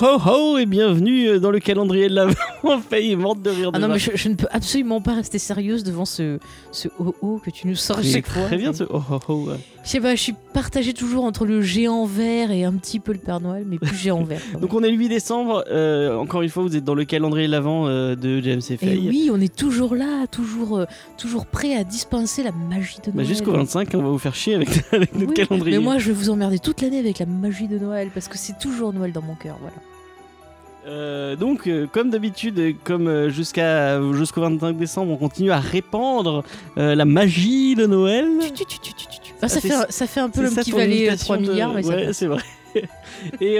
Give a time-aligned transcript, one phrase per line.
[0.00, 2.34] ho ho et bienvenue dans le calendrier de l'avant.
[2.90, 3.70] Failli morte de rire.
[3.72, 4.10] Ah non, déjà.
[4.10, 6.38] mais je, je ne peux absolument pas rester sérieuse devant ce,
[6.72, 8.42] ce oh oh que tu nous sors chaque fois.
[8.46, 9.44] Très bien ce ho ho ho.
[9.50, 9.56] ouais.
[9.84, 13.12] Je sais pas, je suis partagée toujours entre le géant vert et un petit peu
[13.12, 14.40] le Père Noël, mais plus géant vert.
[14.60, 15.64] Donc on est le 8 décembre.
[15.70, 18.72] euh, encore une fois, vous êtes dans le calendrier de l'avant euh, de James et
[18.74, 19.08] Et Faye.
[19.08, 20.84] oui, on est toujours là, toujours, euh,
[21.16, 23.26] toujours prêt à dispenser la magie de Bah, Noël.
[23.26, 25.78] Jusqu'au 25, on va vous faire chier avec, avec notre Oui, calendrier.
[25.78, 28.36] Mais moi, je vais vous emmerder toute l'année avec la magie de Noël parce que
[28.36, 29.56] c'est toujours Noël dans mon cœur.
[29.60, 29.76] Voilà.
[30.86, 36.44] Euh, donc, euh, comme d'habitude, comme euh, jusqu'à jusqu'au 25 décembre, on continue à répandre
[36.76, 38.26] la magie de Noël.
[38.54, 38.92] Tu, tu, tu,
[39.40, 41.82] Ça ça, fait- un- ça fait un peu le valet imitation 3 de- milliards, ouais,
[42.06, 42.16] passe.
[42.16, 42.42] c'est vrai.
[43.40, 43.58] Et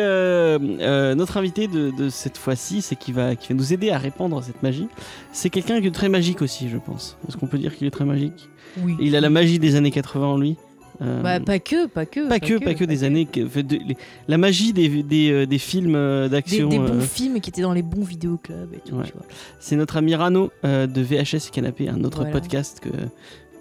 [1.17, 4.43] notre invité de, de cette fois-ci, c'est qui va, qui va nous aider à répandre
[4.43, 4.87] cette magie.
[5.33, 7.16] C'est quelqu'un qui est très magique aussi, je pense.
[7.29, 8.49] Est-ce qu'on peut dire qu'il est très magique?
[8.83, 8.95] Oui.
[9.01, 10.57] Il a la magie des années 80 en lui?
[11.01, 12.29] Euh, Bah, pas que, pas que.
[12.29, 13.24] pas que, pas que des années.
[13.27, 13.79] que- de-
[14.27, 16.68] la magie des, des, euh, des films euh, Des, d'action.
[16.68, 19.04] des bons euh, films qui étaient dans les bons vidéoclubs et tout, Ouais.
[19.07, 19.24] tu vois.
[19.60, 22.32] C'est notre ami Rano euh, de VHS et Canapé, un autre Voilà.
[22.32, 22.88] podcast que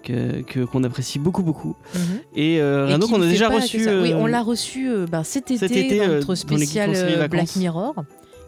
[0.02, 1.76] que- qu'on apprécie beaucoup beaucoup.
[1.94, 2.00] Mhm.
[2.34, 3.86] Et Et Rano qu'on a déjà reçu.
[3.88, 6.90] Oui, on l'a reçu bah, cet été, cet été, dans notre spécial.
[7.28, 7.94] Black Mirror.
[7.98, 8.02] Et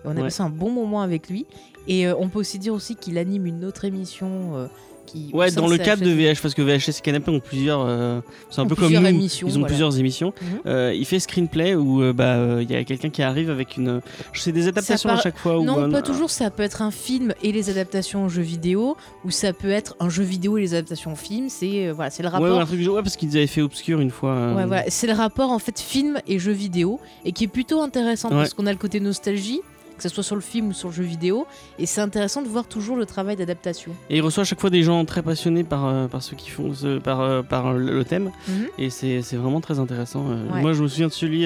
[0.07, 0.21] on a Ouais.
[0.23, 1.45] passé un bon moment avec lui.
[1.87, 4.69] Et on peut aussi dire aussi qu'il anime une autre émission
[5.11, 5.31] qui.
[5.33, 6.11] Ouais, dans le cadre de.
[6.11, 7.81] VH, parce que VHS et Canapé ont plusieurs.
[7.87, 9.07] euh, c'est un Ont peu comme nous.
[9.07, 9.67] émissions, ils ont voilà.
[9.69, 10.33] plusieurs émissions.
[10.41, 10.49] Mhm.
[10.67, 14.01] Euh, il fait screenplay où euh, bah il y a quelqu'un qui arrive avec une.
[14.33, 15.59] Je sais des adaptations à chaque fois.
[15.59, 16.31] ou Non, un- pas toujours.
[16.31, 19.97] Ça peut être un film et les adaptations en jeu vidéo, ou ça peut être
[20.01, 21.49] un jeu vidéo et les adaptations en film.
[21.49, 22.49] C'est voilà, c'est le rapport.
[22.57, 24.55] ouais, un truc ouais, parce qu'ils avaient fait Obscure une fois.
[24.55, 24.85] Ouais, voilà.
[24.89, 28.37] C'est le rapport en fait film et jeu vidéo et qui est plutôt intéressant Ouais.
[28.37, 29.61] parce qu'on a le côté nostalgie,
[30.03, 31.47] que ce soit sur le film ou sur le jeu vidéo,
[31.79, 33.93] et c'est intéressant de voir toujours le travail d'adaptation.
[34.09, 36.51] Et il reçoit à chaque fois des gens très passionnés par, euh, par ceux qui
[36.51, 38.31] font ce- par, euh, par le, thème.
[38.49, 38.67] Mhm.
[38.79, 40.27] Et c'est vraiment très intéressant.
[40.31, 40.63] Euh, Ouais.
[40.63, 41.45] Moi, je me souviens de celui,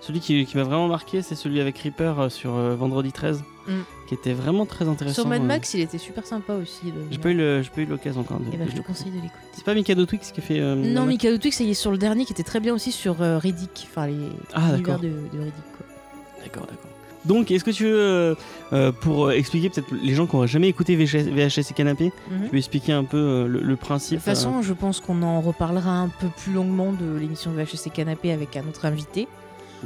[0.00, 3.72] celui qui, qui m'a vraiment marqué, c'est celui avec Reaper sur Vendredi 13, Mm.
[4.08, 5.22] qui était vraiment très intéressant.
[5.22, 5.42] Sur Mad.
[5.42, 6.92] Max, il était super sympa aussi.
[7.10, 8.44] J'ai pas eu l'occasion encore de.
[8.52, 9.32] Eh ben, de je te conseille de l'écouter.
[9.54, 10.60] C'est pas Mikado Twix qui a fait.
[10.60, 13.20] euh, Non, Mikado Twix, il est sur le dernier qui était très bien aussi sur
[13.22, 14.14] euh, Riddick, enfin les
[14.54, 15.00] Ah, d'accord.
[15.00, 15.54] de, de Riddick.
[16.44, 16.85] D'accord, d'accord.
[17.26, 18.34] Donc, est-ce que tu veux, euh,
[18.72, 22.44] euh, pour expliquer peut-être les gens qui n'auraient jamais écouté VHS, VHS et Canapé, Mhm.
[22.44, 25.22] tu peux expliquer un peu euh, le, le De principe toute façon, je pense qu'on
[25.22, 29.26] en reparlera un peu plus longuement de l'émission VHS et Canapé avec un autre invité.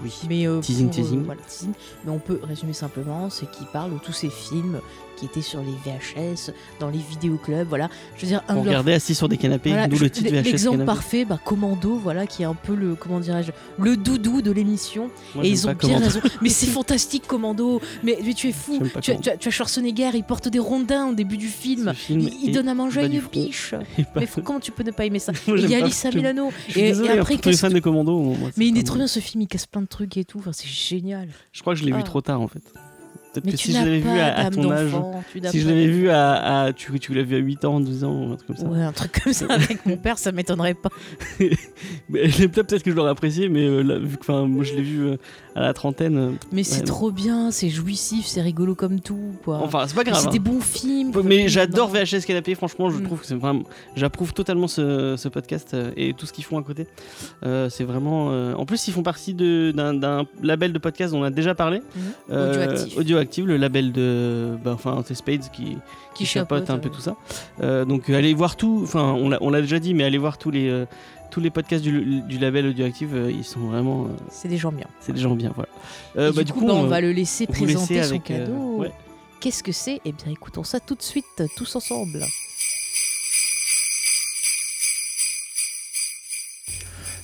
[0.02, 0.12] Oui.
[0.28, 1.24] Mais euh, Teasing, pour, teasing.
[1.24, 1.72] voilà, teasing.
[2.04, 4.78] Mais on peut résumer simplement, c'est qu'il parle de tous ces films
[5.20, 7.88] qui étaient sur les VHS, dans les vidéoclubs, voilà.
[8.16, 10.44] Je veux dire, un On regardait assis sur des canapés, voilà, d'où le titre VHS
[10.44, 14.50] L'exemple parfait, bah, Commando, voilà, qui est un peu le, comment dirais-je, le doudou de
[14.50, 15.10] l'émission.
[15.42, 16.20] Et ils ont bien raison.
[16.40, 17.80] Mais c'est fantastique, Commando.
[18.02, 18.80] Mais, mais tu es fou.
[19.02, 21.92] Tu as, tu, as, tu as Schwarzenegger, il porte des rondins au début du film.
[22.08, 23.74] Il, donne à manger à une biche.
[24.16, 26.50] Mais faut- comment tu peux ne pas aimer ça Il y a Alissa Milano.
[26.74, 27.74] Et, désolé, après, après, fans tout.
[27.74, 28.18] de Commando.
[28.20, 30.38] moi, Mais il est trop bien ce film, il casse plein de trucs et tout.
[30.38, 31.28] Enfin, c'est génial.
[31.52, 32.04] Je crois que je l'ai vu Ah.
[32.04, 32.62] trop tard en fait.
[33.32, 34.90] Peut-être que si je l'avais vu à, ton âge,
[35.50, 38.32] si je l'avais vu à, à- tu, tu l'as vu à 8 ans, 12 ans,
[38.32, 38.66] un truc comme ça.
[38.66, 40.90] Ouais, un truc comme ça avec mon père, ça m'étonnerait pas.
[42.12, 45.06] Peut-être peut-être que je l'aurais apprécié, mais euh, là, vu que moi je l'ai vu
[45.06, 45.16] euh,
[45.54, 46.16] à la trentaine.
[46.16, 49.58] euh, Mais c'est Ouais, trop bien, c'est jouissif, c'est rigolo comme tout, quoi.
[49.62, 50.20] Enfin, c'est pas grave.
[50.20, 50.30] c'est hein.
[50.30, 51.12] des bons films.
[51.24, 51.88] Mais j'adore.
[51.90, 53.02] VHS Canapé, franchement, je Mm.
[53.04, 53.62] trouve que c'est vraiment.
[53.96, 56.86] J'approuve totalement ce, ce podcast euh, et tout ce qu'ils font à côté.
[57.44, 58.28] Euh, c'est vraiment.
[58.30, 61.54] euh, En plus, ils font partie de- d'un label de podcast dont on a déjà
[61.54, 61.78] parlé.
[61.96, 62.02] Mhm.
[62.32, 62.76] Euh.
[62.96, 64.56] Audioactive, le label de.
[64.64, 65.76] bah, enfin, c'est Spades qui, qui
[66.14, 67.16] Qui chapeaute, un peu tout ça.
[67.84, 68.80] Donc, allez voir tout.
[68.84, 70.84] Enfin, on l'a on l'a déjà dit, mais allez voir tous les.
[71.30, 74.04] Tous les podcasts du, du label Audioactive, euh, ils sont vraiment.
[74.06, 74.86] euh, C'est des gens bien.
[75.00, 75.70] c'est des gens bien, voilà.
[76.16, 78.76] Euh, Et bah, du coup, bah, on va le laisser présenter son avec, euh, cadeau.
[78.78, 78.92] ouais.
[79.40, 80.00] Qu'est-ce que c'est?
[80.04, 81.24] Eh bien, écoutons ça tout de suite,
[81.56, 82.24] tous ensemble.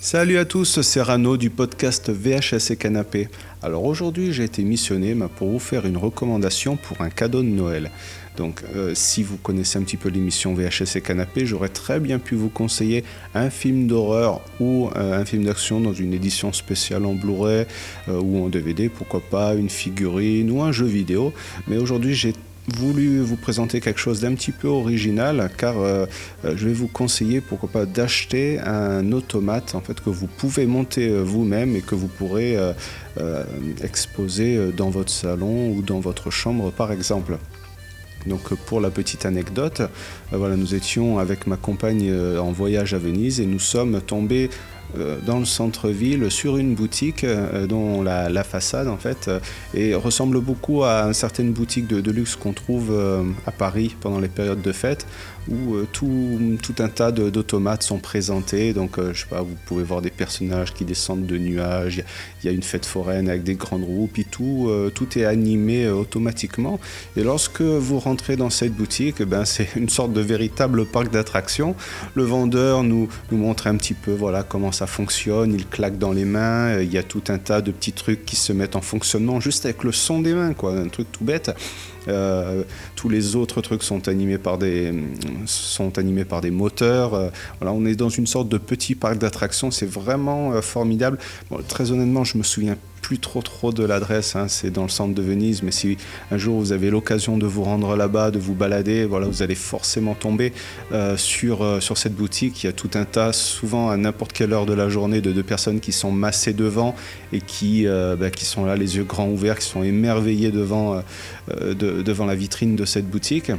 [0.00, 3.28] Salut à tous, c'est Rano du podcast VHS et Canapé.
[3.62, 7.48] Alors aujourd'hui, j'ai été missionné bah, pour vous faire une recommandation pour un cadeau de
[7.48, 7.90] Noël.
[8.36, 12.18] Donc, euh, si vous connaissez un petit peu l'émission VHS et Canapé, j'aurais très bien
[12.18, 17.06] pu vous conseiller un film d'horreur ou euh, un film d'action dans une édition spéciale
[17.06, 17.66] en Blu-ray
[18.08, 21.32] euh, ou en DVD, pourquoi pas une figurine ou un jeu vidéo.
[21.66, 22.34] Mais aujourd'hui, j'ai
[22.76, 25.76] voulu vous présenter quelque chose d'un petit peu original car
[26.42, 31.08] je vais vous conseiller pourquoi pas d'acheter un automate en fait que vous pouvez monter
[31.16, 32.56] vous-même et que vous pourrez
[33.84, 37.38] exposer dans votre salon ou dans votre chambre par exemple.
[38.26, 42.52] Donc euh, pour la petite anecdote, euh, voilà, nous étions avec ma compagne euh, en
[42.52, 44.50] voyage à Venise et nous sommes tombés
[45.26, 47.26] dans le centre-ville sur une boutique
[47.68, 49.30] dont la, façade en fait
[49.74, 52.92] et ressemble beaucoup à certaines boutiques de, de luxe qu'on trouve
[53.46, 55.06] à Paris pendant les périodes de fête
[55.48, 58.72] où euh, tout, un tas d'automates sont présentés.
[58.72, 62.02] Donc, euh, je sais pas, vous pouvez voir des personnages qui descendent de nuages.
[62.42, 65.24] Il y, a une fête foraine avec des grandes roues, puis tout, euh, tout est
[65.24, 66.80] animé automatiquement.
[67.16, 71.74] Et lorsque vous rentrez dans cette boutique, ben, c'est une sorte de véritable parc d'attractions.
[72.14, 75.54] Le vendeur nous, nous montre un petit peu voilà, comment ça fonctionne.
[75.54, 76.80] Il claque dans les mains.
[76.80, 79.64] Il y a tout un tas de petits trucs qui se mettent en fonctionnement juste
[79.64, 80.72] avec le son des mains, quoi.
[80.72, 81.50] Un truc tout bête.
[82.08, 82.62] Euh,
[82.94, 84.92] tous les autres trucs sont animés par des,
[85.46, 87.14] sont animés par des moteurs.
[87.14, 89.70] Euh, voilà, on est dans une sorte de petit parc d'attractions.
[89.70, 91.18] C'est vraiment euh, formidable.
[91.68, 92.76] très honnêtement, je me souviens
[93.06, 95.96] plus trop trop de l'adresse, hein, c'est dans le centre de Venise, mais si
[96.32, 99.54] un jour vous avez l'occasion de vous rendre là-bas, de vous balader, voilà, vous allez
[99.54, 100.52] forcément tomber
[100.90, 102.64] euh, sur, euh, sur cette boutique.
[102.64, 105.30] Il y a tout un tas, souvent à n'importe quelle heure de la journée, de,
[105.30, 106.96] deux personnes qui sont massées devant
[107.32, 111.00] et qui, euh, bah, qui sont là, les yeux grands ouverts, qui sont émerveillés devant,
[111.78, 113.52] devant la vitrine de cette boutique.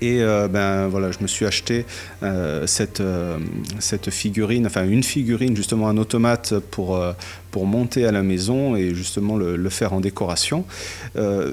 [0.00, 1.84] Et euh, ben voilà, je me suis acheté
[2.22, 3.38] euh, cette, euh,
[3.78, 7.02] cette figurine, enfin une figurine, justement un automate pour,
[7.50, 10.64] pour monter à la maison et justement le, faire en décoration.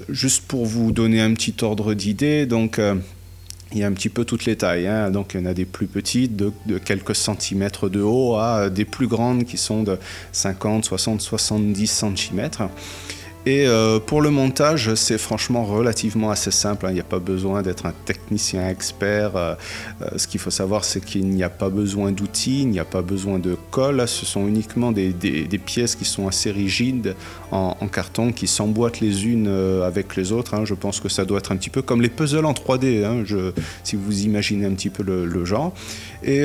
[0.10, 2.80] juste pour vous donner un petit ordre d'idée, donc
[3.74, 4.88] il y a un petit peu toutes les tailles.
[4.88, 5.12] Hein.
[5.12, 8.70] Donc, il y en a des plus petites, de, de, quelques centimètres de haut, à
[8.70, 9.98] des plus grandes qui sont de
[10.32, 12.64] 50, 60, 70 centimètres.
[13.48, 16.86] Et euh, pour le montage, c'est franchement relativement assez simple.
[16.86, 16.90] Hein.
[16.92, 19.38] Il n'y a pas besoin d'être un technicien expert.
[19.38, 19.56] Euh,
[20.02, 22.84] euh, ce qu'il faut savoir, c'est qu'il n'y a pas besoin d'outils, il n'y a
[22.84, 24.06] pas besoin de colle.
[24.06, 25.14] Ce sont uniquement des,
[25.66, 27.16] pièces qui sont assez rigides
[27.52, 29.48] en, carton, qui s'emboîtent les unes
[29.82, 30.54] avec les autres.
[30.54, 30.66] Hein.
[30.66, 33.24] Je pense que ça doit être un petit peu comme les puzzles en 3D, hein.
[33.86, 35.74] si vous imaginez un petit peu le, genre.
[36.22, 36.44] Et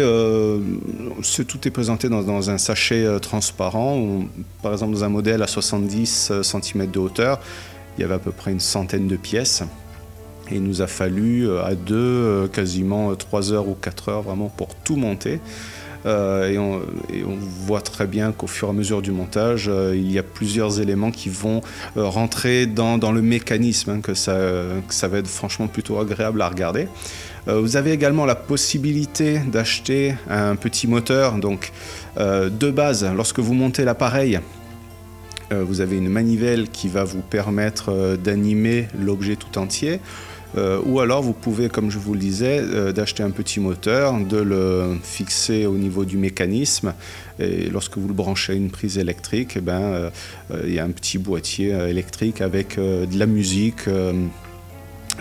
[1.48, 4.25] tout est présenté dans un sachet transparent,
[4.62, 7.40] par exemple dans un modèle à 70 cm de hauteur.
[7.96, 9.62] Il y avait à peu près une centaine de pièces.
[10.50, 14.22] Et il nous a fallu euh, à deux euh, quasiment 3 heures ou 4 heures
[14.22, 15.40] vraiment pour tout monter.
[16.04, 20.18] Euh, et, on, voit très bien qu'au fur et à mesure du montage, il y
[20.18, 21.60] a plusieurs éléments qui vont
[21.94, 26.48] rentrer dans, le mécanisme, hein, que, ça, que, ça, va être franchement plutôt agréable à
[26.48, 26.88] regarder.
[27.46, 31.36] vous avez également la possibilité d'acheter un petit moteur.
[31.36, 31.70] Donc,
[32.18, 34.61] de base, lorsque vous montez l'appareil, euh,
[35.60, 40.00] vous avez une manivelle qui va vous permettre euh, d'animer l'objet tout entier.
[40.56, 42.62] Euh, ou alors vous pouvez, comme je vous le disais,
[42.93, 46.93] d'acheter un petit moteur, de le fixer au niveau du mécanisme,
[47.38, 50.10] et lorsque vous le branchez à une prise électrique, eh ben,
[50.62, 53.88] il y a un petit boîtier électrique avec de la musique,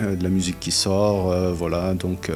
[0.00, 2.30] de la musique qui sort, voilà, donc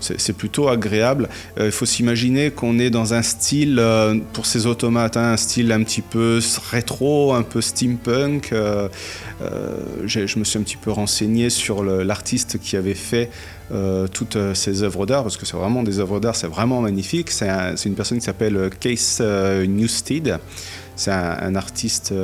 [0.00, 1.28] c'est plutôt agréable.
[1.58, 5.36] Euh, il faut s'imaginer qu'on est dans un style, euh, pour ces automates, hein, un
[5.36, 6.40] style un petit peu
[6.70, 8.50] rétro, un peu steampunk.
[8.52, 8.88] Euh,
[10.04, 13.30] je me suis un petit peu renseigné sur l'artiste qui avait fait
[14.12, 17.30] toutes ces œuvres d'art, parce que c'est vraiment des œuvres d'art, c'est vraiment magnifique.
[17.30, 17.48] C'est
[17.84, 20.38] une personne qui s'appelle Case Newstead.
[20.94, 22.14] C'est un, artiste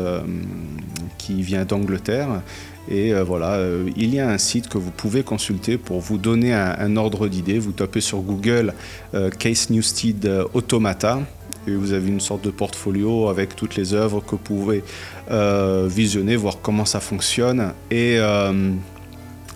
[1.19, 2.43] qui vient d'Angleterre
[2.89, 6.19] et euh, voilà, euh, il y a un site que vous pouvez consulter pour vous
[6.19, 7.59] donner un, ordre d'idée.
[7.59, 8.75] Vous tapez sur Google
[9.15, 11.21] euh, Case Newstead Automata
[11.69, 14.83] et vous avez une sorte de portfolio avec toutes les œuvres que vous pouvez
[15.87, 18.19] visionner, voir comment ça fonctionne et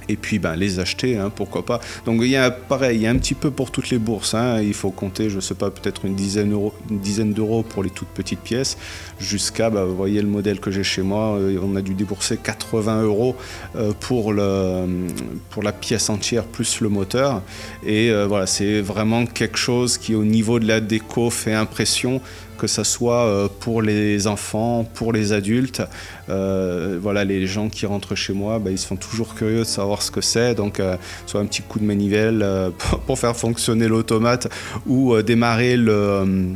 [0.08, 1.80] et puis ben, les acheter, hein, pourquoi pas.
[2.04, 4.34] Donc il y a pareil, il y a un petit peu pour toutes les bourses.
[4.34, 4.60] Hein.
[4.60, 7.90] il faut compter, je sais pas, peut-être une dizaine d'euros, une dizaine d'euros pour les
[7.90, 8.76] toutes petites pièces,
[9.18, 12.36] jusqu'à, bah, vous voyez le modèle que j'ai chez moi, euh, on a dû débourser
[12.36, 13.36] 80 euros
[13.76, 15.06] euh, pour, le,
[15.50, 17.42] pour la pièce entière plus le moteur.
[17.84, 22.20] Et euh, voilà, c'est vraiment quelque chose qui au niveau de la déco fait impression
[22.56, 25.82] que ce soit euh, pour les enfants, pour les adultes.
[26.28, 30.02] Euh, voilà, les gens qui rentrent chez moi, bah, ils sont toujours curieux de savoir
[30.02, 30.54] ce que c'est.
[30.54, 30.96] Donc, euh,
[31.26, 32.44] soit un petit coup de manivelle
[33.06, 34.48] pour faire fonctionner l'automate
[34.86, 36.54] ou démarrer le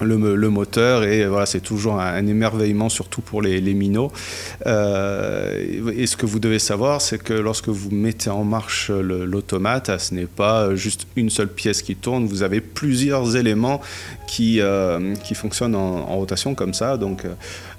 [0.00, 4.12] le, moteur et voilà c'est toujours un, émerveillement surtout pour les, minots.
[4.66, 9.98] Euh, et ce que vous devez savoir c'est que lorsque vous mettez en marche l'automate
[9.98, 13.80] ce n'est pas juste une seule pièce qui tourne vous avez plusieurs éléments
[14.26, 16.96] qui, euh, qui fonctionnent en, rotation comme ça.
[16.96, 17.24] Donc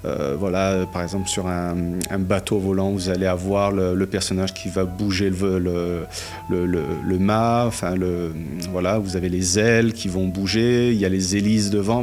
[0.04, 1.74] euh, voilà par exemple sur un,
[2.18, 7.64] bateau volant vous allez avoir le, personnage qui va bouger le, le, le, mât.
[7.66, 8.32] Enfin le,
[8.70, 12.02] voilà vous avez les ailes qui vont bouger il y a les hélices devant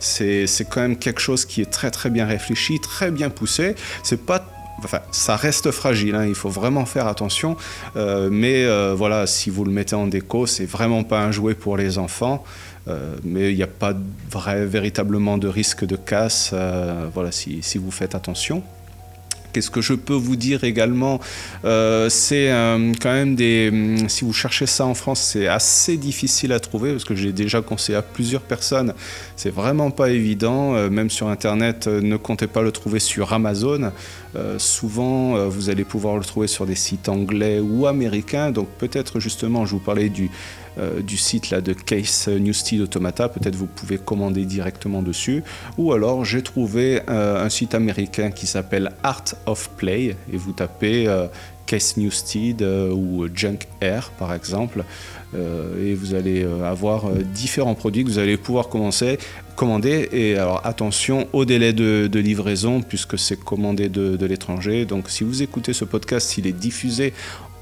[0.00, 3.74] c'est quand même quelque chose qui est très très bien réfléchi, très bien poussé.
[4.02, 4.46] C'est pas
[5.10, 7.56] ça reste fragile, hein, il faut vraiment faire attention.
[7.96, 11.54] Euh, mais euh, voilà, si vous le mettez en déco, c'est vraiment pas un jouet
[11.54, 12.44] pour les enfants.
[12.88, 13.94] Euh, mais il n'y a pas
[14.32, 16.52] véritablement de risque de casse
[17.14, 18.62] voilà, si, vous faites attention.
[19.52, 21.20] Qu'est-ce que je peux vous dire également
[21.64, 23.70] euh, C'est euh, quand même des.
[24.08, 27.60] Si vous cherchez ça en France, c'est assez difficile à trouver parce que j'ai déjà
[27.60, 28.94] conseillé à plusieurs personnes.
[29.36, 30.74] C'est vraiment pas évident.
[30.74, 33.92] Euh, même sur Internet, ne comptez pas le trouver sur Amazon.
[34.56, 38.50] Souvent, vous allez pouvoir le trouver sur des sites anglais ou américains.
[38.50, 40.30] Donc peut-être justement, je vous parlais du,
[41.02, 43.28] du site là, de Case Newstead Automata.
[43.28, 45.42] Peut-être vous pouvez commander directement dessus.
[45.78, 50.16] Ou alors, j'ai trouvé euh, un site américain qui s'appelle Art of Play.
[50.32, 51.26] Et vous tapez euh,
[51.66, 54.84] Case Newstead euh, ou Junk Air, par exemple.
[55.34, 59.18] Euh, et vous allez euh, avoir euh, différents produits que vous allez pouvoir commencer,
[59.56, 60.08] commander.
[60.12, 64.84] Et alors attention au délai de, de livraison puisque c'est commandé de, de l'étranger.
[64.84, 67.14] Donc si vous écoutez ce podcast, s'il est diffusé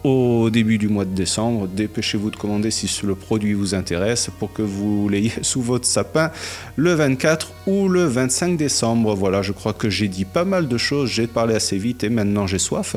[0.04, 4.52] au début du mois de décembre, dépêchez-vous de commander si le produit vous intéresse pour
[4.52, 6.30] que vous l'ayez sous votre sapin
[6.76, 9.14] le 24 ou le 25 décembre.
[9.14, 12.08] Voilà, je crois que j'ai dit pas mal de choses, j'ai parlé assez vite et
[12.08, 12.96] maintenant j'ai soif.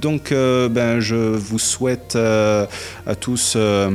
[0.00, 2.66] Donc euh, ben, je vous souhaite euh,
[3.06, 3.54] à tous...
[3.56, 3.90] Euh,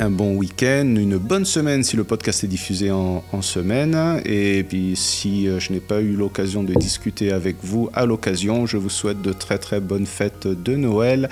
[0.00, 4.20] un bon week-end, une bonne semaine si le podcast est diffusé en, semaine.
[4.24, 8.66] Et puis si euh, je n'ai pas eu l'occasion de discuter avec vous à l'occasion,
[8.66, 11.28] je vous souhaite de très très bonnes fêtes de Noël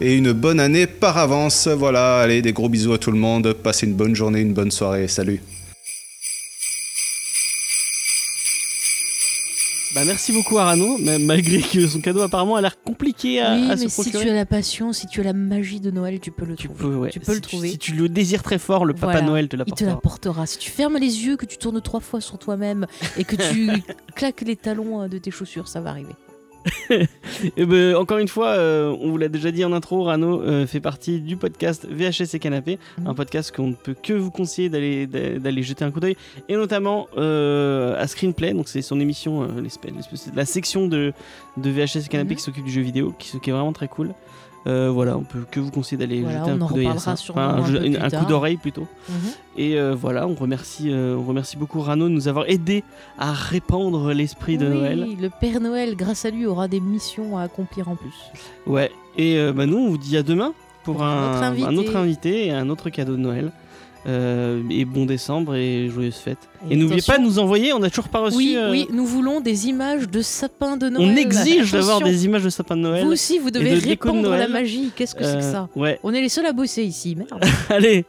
[0.00, 1.68] et une bonne année par avance.
[1.68, 4.70] Voilà, allez, des gros bisous à tout le monde, passez une bonne journée, une bonne
[4.70, 5.40] soirée, salut.
[9.96, 13.64] Bah, merci beaucoup Arano, même malgré que son cadeau apparemment a l'air compliqué à, oui,
[13.70, 14.24] à mais se si procurer.
[14.24, 16.68] tu as la passion, si tu as la magie de Noël, tu peux le Tu
[16.68, 16.82] trouver.
[16.82, 17.08] peux, ouais.
[17.10, 17.70] Tu peux le Si trouver.
[17.70, 19.22] Si tu le désires très fort, le Papa Voilà.
[19.26, 19.90] Noël te Il te l'apportera.
[19.90, 20.46] l'apportera.
[20.46, 22.86] Si tu fermes les yeux, que tu tournes trois fois sur toi-même
[23.16, 23.70] et que tu
[24.14, 26.12] claques les talons euh, de tes chaussures, ça va arriver.
[27.56, 30.66] Et ben, encore une fois, euh, on vous l'a déjà dit en intro, Rano euh,
[30.66, 34.68] fait partie du podcast VHS et Canapé, un podcast qu'on ne peut que vous conseiller
[34.68, 36.16] d'aller d'a- d'aller jeter un coup d'œil,
[36.48, 41.12] et notamment euh, à Screenplay, donc c'est son émission, l'espèce- l'espèce- la section de,
[41.56, 42.36] de VHS et Canapé Mhm.
[42.36, 44.12] qui s'occupe du jeu vidéo, qui, qui est vraiment très cool.
[44.66, 47.14] Euh, voilà, on peut que vous conseiller d'aller Voilà, jeter un coup d'œil à ça.
[47.30, 48.86] Enfin, un coup d'oreille plutôt.
[49.08, 49.16] Mhm.
[49.58, 52.82] Et euh, voilà, on remercie, euh, on remercie beaucoup Rano de nous avoir aidé
[53.18, 55.08] à répandre l'esprit de oui, Noël.
[55.20, 58.14] le Père Noël, grâce à lui, aura des missions à accomplir en plus.
[58.66, 62.46] Ouais, et bah, nous on vous dit à demain pour, Pour un un autre invité
[62.46, 63.52] et un autre cadeau de Noël.
[64.08, 66.38] Euh, et bon décembre et joyeuses fêtes.
[66.70, 68.36] Et, Et n'oubliez pas de nous envoyer, on a toujours pas reçu.
[68.36, 71.10] Oui, euh, oui, nous voulons des images de sapins de Noël.
[71.12, 73.04] on exige d'avoir des images de sapin de Noël.
[73.04, 74.92] Vous aussi, vous devez de déco de répandre la magie.
[74.94, 77.44] Qu'est-ce que c'est que Euh, ça Ouais, On est les seuls à bosser ici, merde.
[77.68, 78.04] allez,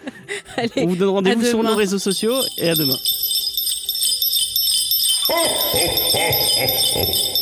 [0.56, 2.96] Allez, on vous donne rendez-vous sur nos réseaux sociaux et à demain.